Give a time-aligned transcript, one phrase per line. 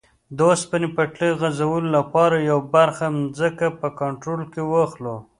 [0.35, 3.05] د اوسپنې پټلۍ غځولو لپاره یوه برخه
[3.37, 5.15] ځمکه په کنټرول کې واخلو.